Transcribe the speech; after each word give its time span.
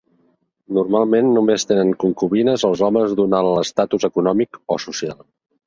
Normalment, 0.77 1.29
només 1.35 1.65
tenen 1.73 1.91
concubines 2.05 2.65
els 2.71 2.83
homes 2.89 3.15
d'un 3.21 3.37
alt 3.43 3.63
estatus 3.67 4.11
econòmic 4.13 4.61
o 4.79 4.83
social. 4.91 5.19